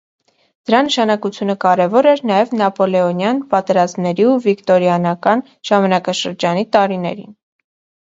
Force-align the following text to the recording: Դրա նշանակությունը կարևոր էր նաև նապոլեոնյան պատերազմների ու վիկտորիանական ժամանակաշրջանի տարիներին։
Դրա 0.69 0.77
նշանակությունը 0.85 1.55
կարևոր 1.65 2.09
էր 2.13 2.23
նաև 2.31 2.57
նապոլեոնյան 2.63 3.43
պատերազմների 3.53 4.27
ու 4.33 4.35
վիկտորիանական 4.49 5.47
ժամանակաշրջանի 5.73 6.69
տարիներին։ 6.77 7.35